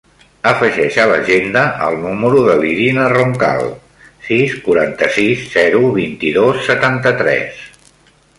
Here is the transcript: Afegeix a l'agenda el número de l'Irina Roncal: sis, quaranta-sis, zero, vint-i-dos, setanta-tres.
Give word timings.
Afegeix 0.51 0.95
a 1.01 1.03
l'agenda 1.09 1.65
el 1.87 1.97
número 2.05 2.41
de 2.47 2.55
l'Irina 2.63 3.05
Roncal: 3.13 3.69
sis, 4.31 4.57
quaranta-sis, 4.65 5.45
zero, 5.59 5.83
vint-i-dos, 6.03 6.65
setanta-tres. 6.71 7.63